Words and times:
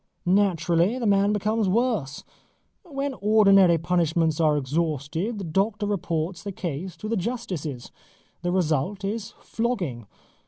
Naturally 0.25 0.97
the 0.97 1.05
man 1.05 1.31
becomes 1.31 1.69
worse. 1.69 2.23
When 2.83 3.13
ordinary 3.21 3.77
punishments 3.77 4.39
are 4.39 4.57
exhausted, 4.57 5.37
the 5.37 5.43
doctor 5.43 5.85
reports 5.85 6.41
the 6.41 6.51
case 6.51 6.97
to 6.97 7.07
the 7.07 7.15
justices. 7.15 7.91
The 8.41 8.51
result 8.51 9.03
is 9.03 9.35
flogging. 9.41 10.07